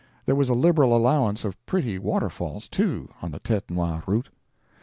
[0.25, 4.31] There was a liberal allowance of pretty waterfalls, too, on the Tête Noir route.